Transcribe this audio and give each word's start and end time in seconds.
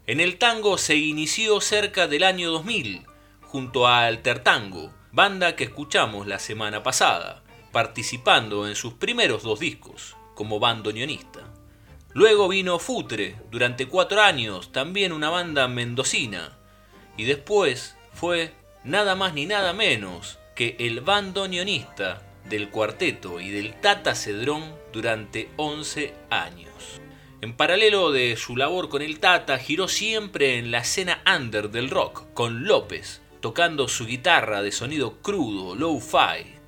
En 0.05 0.19
el 0.19 0.37
tango 0.37 0.77
se 0.77 0.97
inició 0.97 1.61
cerca 1.61 2.09
del 2.09 2.25
año 2.25 2.51
2000 2.51 3.05
junto 3.43 3.87
a 3.87 4.05
Alter 4.05 4.39
Tango, 4.39 4.91
banda 5.13 5.55
que 5.55 5.63
escuchamos 5.63 6.27
la 6.27 6.39
semana 6.39 6.83
pasada, 6.83 7.41
participando 7.71 8.67
en 8.67 8.75
sus 8.75 8.95
primeros 8.95 9.43
dos 9.43 9.61
discos 9.61 10.17
como 10.35 10.59
bandoneonista. 10.59 11.50
Luego 12.13 12.49
vino 12.49 12.77
Futre 12.77 13.37
durante 13.51 13.87
cuatro 13.87 14.21
años, 14.21 14.71
también 14.71 15.13
una 15.13 15.29
banda 15.29 15.67
mendocina, 15.67 16.57
y 17.15 17.23
después 17.23 17.95
fue 18.13 18.53
nada 18.83 19.15
más 19.15 19.33
ni 19.33 19.45
nada 19.45 19.71
menos 19.71 20.37
que 20.55 20.75
el 20.79 21.01
bandoneonista 21.01 22.21
del 22.49 22.69
cuarteto 22.69 23.39
y 23.39 23.49
del 23.49 23.79
Tata 23.79 24.13
Cedrón 24.15 24.75
durante 24.91 25.49
11 25.55 26.13
años. 26.29 26.71
En 27.39 27.55
paralelo 27.55 28.11
de 28.11 28.35
su 28.35 28.57
labor 28.57 28.89
con 28.89 29.01
el 29.01 29.19
Tata, 29.19 29.57
giró 29.57 29.87
siempre 29.87 30.57
en 30.57 30.69
la 30.69 30.79
escena 30.79 31.23
under 31.25 31.69
del 31.71 31.89
rock, 31.89 32.25
con 32.33 32.65
López, 32.65 33.21
tocando 33.39 33.87
su 33.87 34.05
guitarra 34.05 34.61
de 34.61 34.71
sonido 34.71 35.21
crudo, 35.21 35.75
low-fi. 35.75 36.60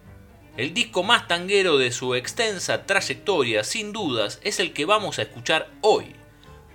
El 0.56 0.75
disco 0.75 1.02
más 1.02 1.28
tanguero 1.28 1.80
de 1.80 1.91
su 1.91 2.14
extensa 2.14 2.86
trayectoria, 2.86 3.64
sin 3.64 3.91
dudas, 3.91 4.40
es 4.44 4.59
el 4.59 4.72
que 4.72 4.86
vamos 4.86 5.18
a 5.18 5.24
escuchar 5.24 5.72
hoy, 5.81 6.16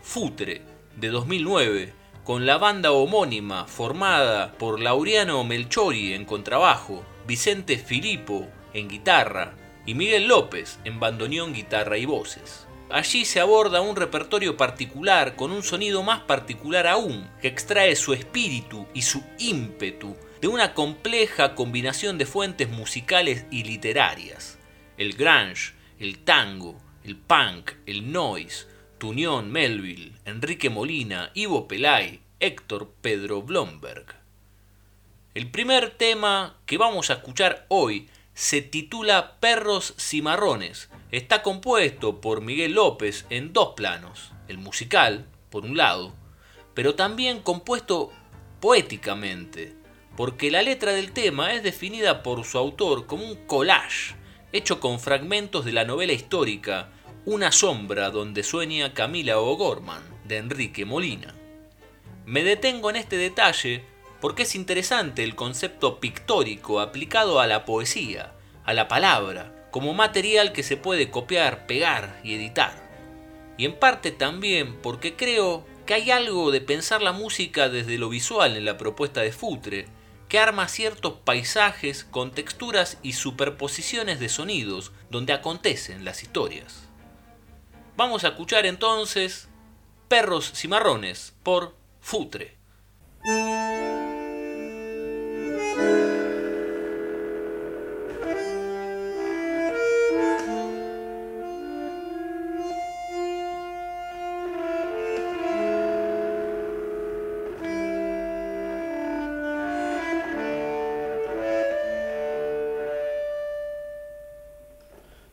Futre, 0.02 0.62
de 0.96 1.08
2009, 1.10 1.92
con 2.24 2.44
la 2.44 2.58
banda 2.58 2.90
homónima 2.90 3.66
formada 3.66 4.54
por 4.58 4.80
Laureano 4.80 5.44
Melchori 5.44 6.14
en 6.14 6.24
contrabajo, 6.24 7.04
Vicente 7.24 7.78
Filippo 7.78 8.48
en 8.74 8.88
guitarra 8.88 9.54
y 9.86 9.94
Miguel 9.94 10.26
López 10.26 10.80
en 10.82 10.98
bandoneón, 10.98 11.52
guitarra 11.52 11.98
y 11.98 12.04
voces. 12.04 12.66
Allí 12.90 13.24
se 13.24 13.38
aborda 13.38 13.80
un 13.80 13.94
repertorio 13.94 14.56
particular 14.56 15.36
con 15.36 15.52
un 15.52 15.62
sonido 15.62 16.02
más 16.02 16.22
particular 16.22 16.88
aún, 16.88 17.30
que 17.40 17.46
extrae 17.46 17.94
su 17.94 18.12
espíritu 18.12 18.88
y 18.92 19.02
su 19.02 19.22
ímpetu 19.38 20.16
de 20.40 20.48
una 20.48 20.74
compleja 20.74 21.54
combinación 21.54 22.18
de 22.18 22.26
fuentes 22.26 22.68
musicales 22.70 23.44
y 23.50 23.64
literarias. 23.64 24.58
El 24.96 25.14
grunge, 25.14 25.74
el 25.98 26.18
tango, 26.18 26.80
el 27.04 27.16
punk, 27.16 27.72
el 27.86 28.12
noise, 28.12 28.66
Tunión 28.98 29.50
Melville, 29.50 30.12
Enrique 30.24 30.70
Molina, 30.70 31.30
Ivo 31.34 31.68
Pelay, 31.68 32.20
Héctor 32.40 32.92
Pedro 33.00 33.42
Blomberg. 33.42 34.06
El 35.34 35.50
primer 35.50 35.90
tema 35.90 36.56
que 36.66 36.78
vamos 36.78 37.10
a 37.10 37.14
escuchar 37.14 37.66
hoy 37.68 38.08
se 38.34 38.62
titula 38.62 39.36
Perros 39.40 39.94
Cimarrones. 39.98 40.90
Está 41.10 41.42
compuesto 41.42 42.20
por 42.20 42.40
Miguel 42.40 42.72
López 42.74 43.26
en 43.30 43.52
dos 43.52 43.74
planos, 43.76 44.32
el 44.46 44.58
musical, 44.58 45.26
por 45.50 45.64
un 45.64 45.76
lado, 45.76 46.14
pero 46.74 46.94
también 46.94 47.40
compuesto 47.40 48.12
poéticamente, 48.60 49.74
porque 50.18 50.50
la 50.50 50.62
letra 50.62 50.90
del 50.90 51.12
tema 51.12 51.54
es 51.54 51.62
definida 51.62 52.24
por 52.24 52.44
su 52.44 52.58
autor 52.58 53.06
como 53.06 53.24
un 53.24 53.36
collage, 53.46 54.16
hecho 54.50 54.80
con 54.80 54.98
fragmentos 54.98 55.64
de 55.64 55.70
la 55.70 55.84
novela 55.84 56.12
histórica 56.12 56.88
Una 57.24 57.52
sombra 57.52 58.10
donde 58.10 58.42
sueña 58.42 58.94
Camila 58.94 59.38
O'Gorman, 59.38 60.02
de 60.24 60.38
Enrique 60.38 60.84
Molina. 60.84 61.36
Me 62.26 62.42
detengo 62.42 62.90
en 62.90 62.96
este 62.96 63.16
detalle 63.16 63.84
porque 64.20 64.42
es 64.42 64.56
interesante 64.56 65.22
el 65.22 65.36
concepto 65.36 66.00
pictórico 66.00 66.80
aplicado 66.80 67.38
a 67.38 67.46
la 67.46 67.64
poesía, 67.64 68.32
a 68.64 68.74
la 68.74 68.88
palabra, 68.88 69.68
como 69.70 69.94
material 69.94 70.50
que 70.50 70.64
se 70.64 70.76
puede 70.76 71.10
copiar, 71.10 71.68
pegar 71.68 72.18
y 72.24 72.34
editar. 72.34 72.72
Y 73.56 73.66
en 73.66 73.78
parte 73.78 74.10
también 74.10 74.78
porque 74.82 75.14
creo 75.14 75.64
que 75.86 75.94
hay 75.94 76.10
algo 76.10 76.50
de 76.50 76.60
pensar 76.60 77.02
la 77.02 77.12
música 77.12 77.68
desde 77.68 77.98
lo 77.98 78.08
visual 78.08 78.56
en 78.56 78.64
la 78.64 78.76
propuesta 78.76 79.20
de 79.20 79.30
Futre, 79.30 79.86
que 80.28 80.38
arma 80.38 80.68
ciertos 80.68 81.14
paisajes 81.24 82.04
con 82.04 82.30
texturas 82.32 82.98
y 83.02 83.14
superposiciones 83.14 84.20
de 84.20 84.28
sonidos 84.28 84.92
donde 85.10 85.32
acontecen 85.32 86.04
las 86.04 86.22
historias. 86.22 86.88
Vamos 87.96 88.24
a 88.24 88.28
escuchar 88.28 88.66
entonces 88.66 89.48
Perros 90.08 90.52
Cimarrones 90.54 91.34
por 91.42 91.74
Futre. 92.00 92.56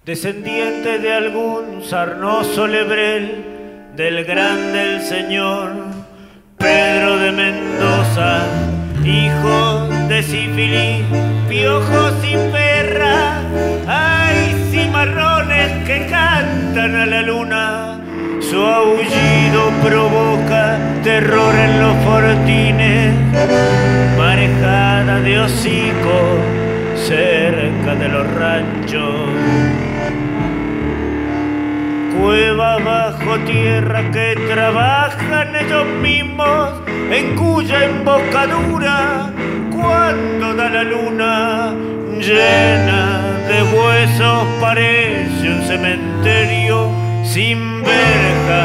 Descendiente 0.06 1.00
de 1.00 1.12
algún 1.12 1.84
sarnoso 1.84 2.68
lebrel 2.68 3.44
del 3.96 4.24
grande 4.24 4.98
el 4.98 5.02
señor 5.02 5.72
Pedro 6.60 7.18
de 7.18 7.32
Mendoza, 7.32 8.44
hijo 9.04 9.88
de 10.08 10.22
sífilis, 10.22 11.04
piojos 11.50 12.14
y 12.24 12.36
perra, 12.52 13.42
hay 13.88 14.54
cimarrones 14.70 15.84
que 15.88 16.06
cantan 16.06 16.96
a 16.96 17.08
la 17.08 17.24
luna, 17.24 18.00
su 18.42 18.62
aullido 18.62 19.72
provoca 19.84 20.78
terror 21.04 21.56
en 21.56 21.80
los 21.82 21.96
fortines, 22.06 23.16
marejada 24.20 25.20
de 25.22 25.40
hocico 25.40 26.38
cerca 26.96 27.96
de 27.96 28.08
los 28.08 28.32
ranchos 28.36 29.85
cueva 32.26 32.80
bajo 32.80 33.38
tierra 33.46 34.02
que 34.12 34.36
trabajan 34.48 35.56
ellos 35.56 35.86
mismos, 36.02 36.72
en 37.12 37.36
cuya 37.36 37.86
embocadura, 37.86 39.30
cuando 39.72 40.56
da 40.56 40.68
la 40.70 40.84
luna 40.84 41.76
llena 42.20 43.04
de 43.48 43.62
huesos 43.62 44.44
parece 44.60 45.50
un 45.56 45.62
cementerio 45.68 46.90
sin 47.24 47.84
verja 47.84 48.62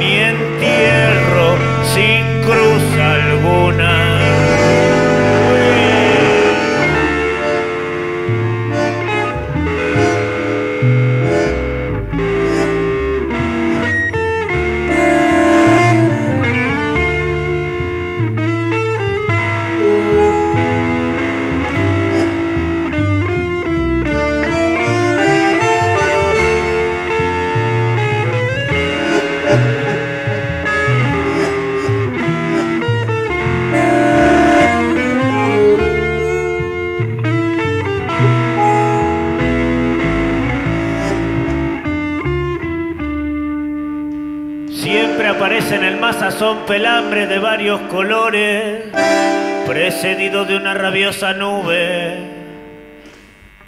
ni 0.00 0.12
entierro, 0.32 1.56
sin 1.94 2.42
cruz 2.42 2.84
alguna. 2.98 4.13
Son 46.38 46.58
pelambre 46.66 47.26
de 47.26 47.38
varios 47.38 47.80
colores, 47.82 48.84
precedido 49.66 50.44
de 50.44 50.56
una 50.56 50.74
rabiosa 50.74 51.34
nube. 51.34 52.16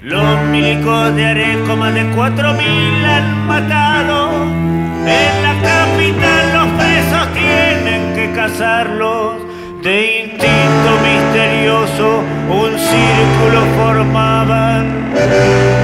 Los 0.00 0.40
milicos 0.44 1.14
de 1.14 1.26
Areco 1.26 1.76
más 1.76 1.94
de 1.94 2.06
cuatro 2.14 2.55
mil 2.55 3.05
han 3.05 3.46
matado. 3.46 4.32
En 4.32 5.43
la 5.43 5.55
capital 5.62 6.52
los 6.55 6.69
presos 6.81 7.28
tienen 7.34 8.14
que 8.14 8.32
cazarlos. 8.34 9.37
De 9.82 10.23
instinto 10.23 10.90
misterioso 11.05 12.23
un 12.49 12.78
círculo 12.78 13.61
formaban. 13.76 15.12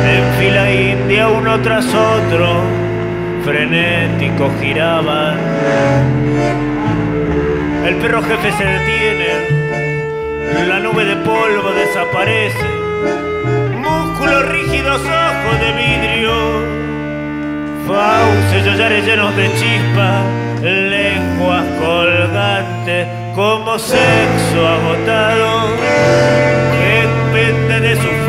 En 0.07 0.39
fila 0.39 0.73
india 0.73 1.29
uno 1.29 1.61
tras 1.61 1.87
otro, 1.87 2.63
frenéticos 3.45 4.53
giraban. 4.61 5.37
El 7.87 7.97
perro 7.97 8.23
jefe 8.23 8.53
se 8.53 8.65
detiene, 8.65 9.29
la 10.69 10.79
nube 10.79 11.05
de 11.05 11.17
polvo 11.17 11.73
desaparece, 11.73 12.65
músculos 13.77 14.49
rígidos, 14.49 15.01
ojos 15.01 15.61
de 15.61 15.73
vidrio, 15.73 16.33
fauces, 17.87 18.65
yollares 18.65 19.05
llenos 19.05 19.37
de 19.37 19.49
chispa, 19.55 20.23
lenguas 20.63 21.65
colgantes 21.81 23.09
como 23.35 23.79
sexo 23.79 24.69
agotado. 24.69 25.69
Que 26.73 27.09
pende 27.33 27.81
de 27.81 27.97
su 27.97 28.22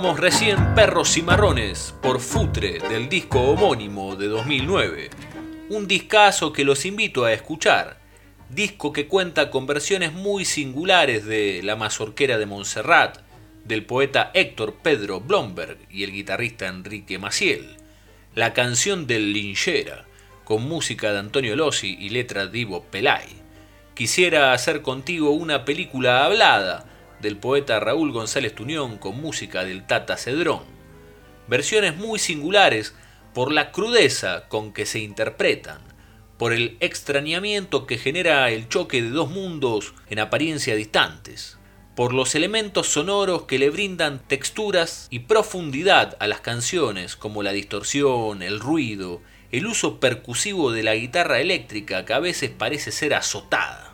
Recién 0.00 0.74
Perros 0.74 1.12
Cimarrones 1.12 1.94
por 2.00 2.20
Futre 2.20 2.78
del 2.78 3.10
disco 3.10 3.38
homónimo 3.38 4.16
de 4.16 4.28
2009. 4.28 5.10
Un 5.68 5.86
discazo 5.86 6.54
que 6.54 6.64
los 6.64 6.86
invito 6.86 7.26
a 7.26 7.34
escuchar. 7.34 7.98
Disco 8.48 8.94
que 8.94 9.06
cuenta 9.06 9.50
con 9.50 9.66
versiones 9.66 10.14
muy 10.14 10.46
singulares 10.46 11.26
de 11.26 11.60
La 11.62 11.76
Mazorquera 11.76 12.38
de 12.38 12.46
Montserrat, 12.46 13.18
del 13.64 13.84
poeta 13.84 14.30
Héctor 14.32 14.76
Pedro 14.82 15.20
Blomberg 15.20 15.76
y 15.90 16.02
el 16.02 16.12
guitarrista 16.12 16.66
Enrique 16.66 17.18
Maciel. 17.18 17.76
La 18.34 18.54
canción 18.54 19.06
del 19.06 19.34
Linchera, 19.34 20.06
con 20.44 20.66
música 20.66 21.12
de 21.12 21.18
Antonio 21.18 21.56
Lossi 21.56 21.98
y 22.00 22.08
letra 22.08 22.46
de 22.46 22.58
Ivo 22.58 22.84
Pelay. 22.84 23.28
Quisiera 23.94 24.54
hacer 24.54 24.80
contigo 24.80 25.30
una 25.32 25.66
película 25.66 26.24
hablada 26.24 26.89
del 27.20 27.36
poeta 27.36 27.80
Raúl 27.80 28.12
González 28.12 28.54
Tuñón 28.54 28.98
con 28.98 29.20
música 29.20 29.64
del 29.64 29.86
Tata 29.86 30.16
Cedrón. 30.16 30.64
Versiones 31.48 31.96
muy 31.96 32.18
singulares 32.18 32.94
por 33.34 33.52
la 33.52 33.72
crudeza 33.72 34.48
con 34.48 34.72
que 34.72 34.86
se 34.86 35.00
interpretan, 35.00 35.80
por 36.38 36.52
el 36.52 36.76
extrañamiento 36.80 37.86
que 37.86 37.98
genera 37.98 38.50
el 38.50 38.68
choque 38.68 39.02
de 39.02 39.10
dos 39.10 39.30
mundos 39.30 39.94
en 40.08 40.18
apariencia 40.18 40.74
distantes, 40.74 41.58
por 41.94 42.14
los 42.14 42.34
elementos 42.34 42.88
sonoros 42.88 43.42
que 43.42 43.58
le 43.58 43.68
brindan 43.68 44.20
texturas 44.26 45.06
y 45.10 45.20
profundidad 45.20 46.16
a 46.18 46.26
las 46.26 46.40
canciones 46.40 47.14
como 47.16 47.42
la 47.42 47.52
distorsión, 47.52 48.42
el 48.42 48.58
ruido, 48.58 49.20
el 49.52 49.66
uso 49.66 50.00
percusivo 50.00 50.72
de 50.72 50.82
la 50.82 50.94
guitarra 50.94 51.40
eléctrica 51.40 52.04
que 52.04 52.14
a 52.14 52.20
veces 52.20 52.50
parece 52.50 52.92
ser 52.92 53.14
azotada. 53.14 53.89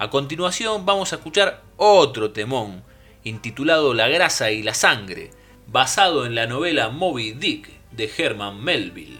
A 0.00 0.10
continuación 0.10 0.86
vamos 0.86 1.12
a 1.12 1.16
escuchar 1.16 1.64
otro 1.76 2.30
temón, 2.30 2.84
intitulado 3.24 3.94
La 3.94 4.06
grasa 4.06 4.52
y 4.52 4.62
la 4.62 4.72
sangre, 4.72 5.32
basado 5.66 6.24
en 6.24 6.36
la 6.36 6.46
novela 6.46 6.88
Moby 6.88 7.32
Dick 7.32 7.68
de 7.90 8.08
Herman 8.16 8.62
Melville. 8.62 9.18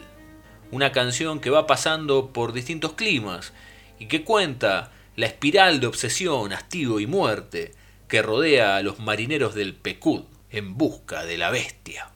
Una 0.70 0.92
canción 0.92 1.40
que 1.40 1.50
va 1.50 1.66
pasando 1.66 2.32
por 2.32 2.52
distintos 2.52 2.92
climas 2.92 3.52
y 3.98 4.06
que 4.06 4.22
cuenta 4.22 4.92
la 5.16 5.26
espiral 5.26 5.80
de 5.80 5.88
obsesión, 5.88 6.52
hastío 6.52 7.00
y 7.00 7.08
muerte 7.08 7.72
que 8.06 8.22
rodea 8.22 8.76
a 8.76 8.82
los 8.82 9.00
marineros 9.00 9.56
del 9.56 9.74
Pecud 9.74 10.26
en 10.48 10.78
busca 10.78 11.24
de 11.24 11.38
la 11.38 11.50
bestia. 11.50 12.12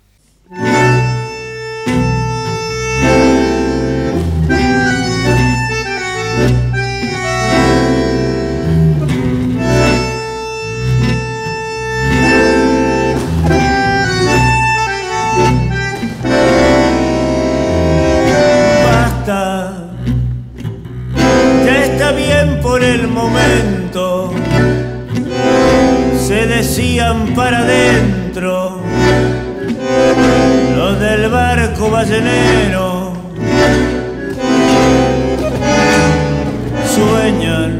Sueñan 36.94 37.70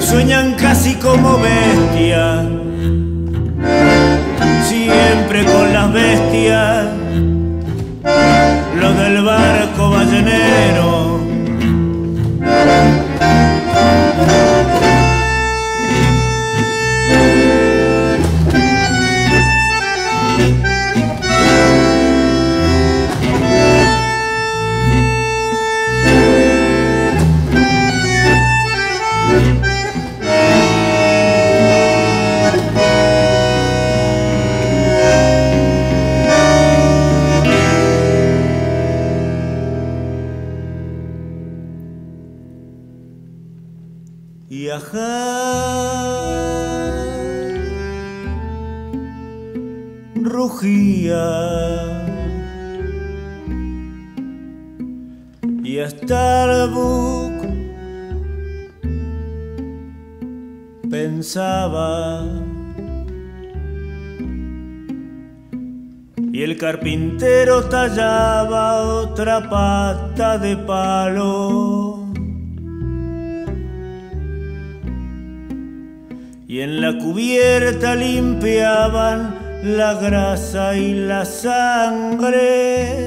sueñan 0.00 0.54
casi 0.54 0.94
como 0.94 1.38
bestias 1.38 2.62
siempre 4.72 5.44
con 5.44 5.72
las 5.72 5.92
bestias. 5.92 6.86
Los 8.80 8.96
del 8.96 9.22
barco 9.22 9.90
ballenero 9.90 10.91
y 55.64 55.78
hasta 55.78 56.64
el 56.64 56.70
buc 56.70 57.32
pensaba 60.90 62.24
y 66.32 66.42
el 66.42 66.56
carpintero 66.56 67.64
tallaba 67.68 68.82
otra 68.82 69.48
pata 69.48 70.38
de 70.38 70.56
palo. 70.56 72.06
Y 76.48 76.60
en 76.60 76.80
la 76.80 76.98
cubierta 76.98 77.94
limpiaban 77.94 79.41
la 79.62 79.94
grasa 79.94 80.76
y 80.76 80.94
la 80.94 81.24
sangre 81.24 82.98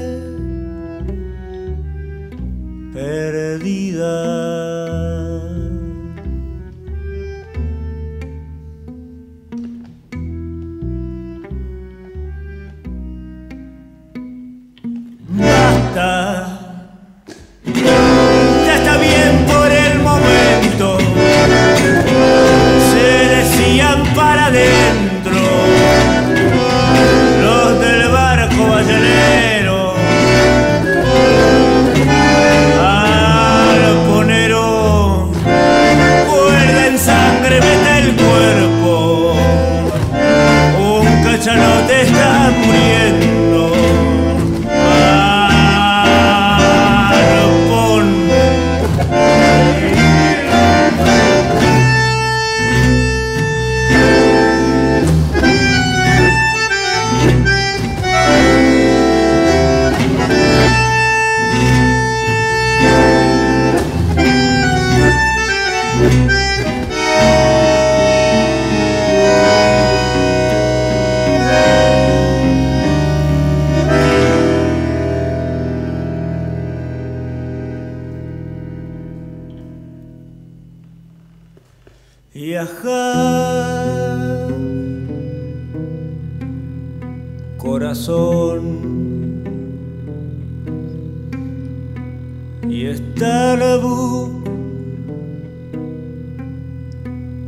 perdida. 2.93 4.15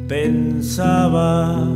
Pensaba. 0.07 1.67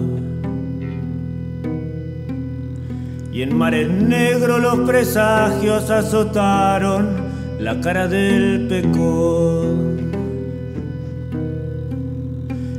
Y 3.32 3.42
en 3.44 3.58
mares 3.58 3.90
negros 3.90 4.62
los 4.62 4.80
presagios 4.80 5.90
azotaron 5.90 7.16
la 7.60 7.80
cara 7.80 8.08
del 8.08 8.68
pecón. 8.68 10.12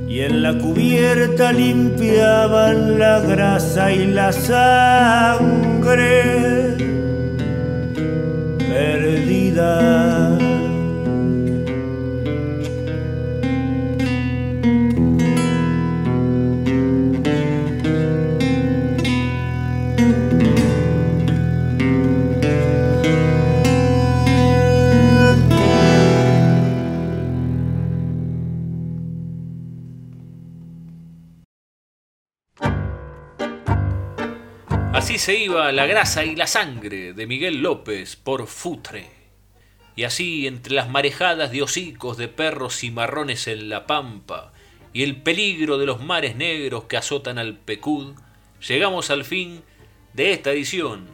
Y 0.08 0.20
en 0.20 0.42
la 0.42 0.58
cubierta 0.58 1.52
limpiaban 1.52 2.98
la 2.98 3.20
grasa 3.20 3.92
y 3.92 4.06
la 4.08 4.30
sangre 4.32 6.22
perdida. 8.58 10.31
Se 35.22 35.36
iba 35.36 35.70
la 35.70 35.86
grasa 35.86 36.24
y 36.24 36.34
la 36.34 36.48
sangre 36.48 37.12
de 37.12 37.28
Miguel 37.28 37.62
López 37.62 38.16
por 38.16 38.48
Futre. 38.48 39.08
Y 39.94 40.02
así, 40.02 40.48
entre 40.48 40.74
las 40.74 40.88
marejadas 40.88 41.52
de 41.52 41.62
hocicos 41.62 42.16
de 42.16 42.26
perros 42.26 42.76
cimarrones 42.78 43.46
en 43.46 43.68
la 43.68 43.86
pampa 43.86 44.52
y 44.92 45.04
el 45.04 45.22
peligro 45.22 45.78
de 45.78 45.86
los 45.86 46.02
mares 46.02 46.34
negros 46.34 46.86
que 46.86 46.96
azotan 46.96 47.38
al 47.38 47.56
Pecud, 47.56 48.16
llegamos 48.66 49.10
al 49.10 49.24
fin 49.24 49.62
de 50.12 50.32
esta 50.32 50.50
edición, 50.50 51.06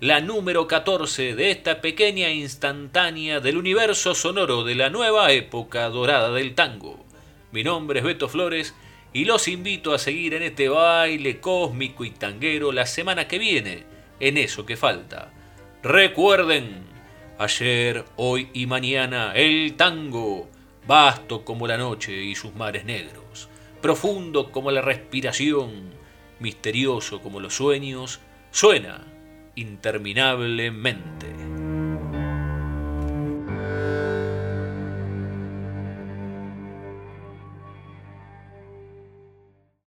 la 0.00 0.22
número 0.22 0.66
14 0.66 1.34
de 1.34 1.50
esta 1.50 1.82
pequeña 1.82 2.30
instantánea 2.30 3.40
del 3.40 3.58
universo 3.58 4.14
sonoro 4.14 4.64
de 4.64 4.74
la 4.74 4.88
nueva 4.88 5.32
época 5.32 5.86
dorada 5.90 6.32
del 6.32 6.54
tango. 6.54 7.04
Mi 7.52 7.62
nombre 7.62 7.98
es 7.98 8.06
Beto 8.06 8.30
Flores 8.30 8.74
y 9.12 9.24
los 9.24 9.48
invito 9.48 9.92
a 9.92 9.98
seguir 9.98 10.34
en 10.34 10.42
este 10.42 10.68
baile 10.68 11.40
cósmico 11.40 12.04
y 12.04 12.10
tanguero 12.10 12.72
la 12.72 12.86
semana 12.86 13.26
que 13.26 13.38
viene, 13.38 13.84
en 14.20 14.36
eso 14.36 14.64
que 14.64 14.76
falta. 14.76 15.32
Recuerden, 15.82 16.84
ayer, 17.38 18.04
hoy 18.16 18.48
y 18.52 18.66
mañana, 18.66 19.32
el 19.34 19.74
tango, 19.74 20.48
vasto 20.86 21.44
como 21.44 21.66
la 21.66 21.78
noche 21.78 22.22
y 22.22 22.34
sus 22.34 22.54
mares 22.54 22.84
negros, 22.84 23.48
profundo 23.80 24.52
como 24.52 24.70
la 24.70 24.82
respiración, 24.82 25.90
misterioso 26.38 27.20
como 27.20 27.40
los 27.40 27.54
sueños, 27.54 28.20
suena 28.50 29.06
interminablemente. 29.56 31.59